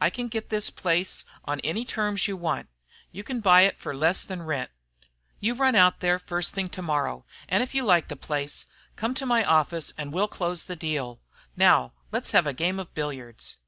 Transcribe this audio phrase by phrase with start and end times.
[0.00, 2.70] I can get this place on any terms you want.
[3.12, 4.70] You can buy it for less than rent.
[5.38, 8.64] You run out there the first thing to morrow, and if you like the place,
[8.96, 11.20] come to my office and we 'll close the deal.
[11.58, 13.58] Now let's have a game of billiards."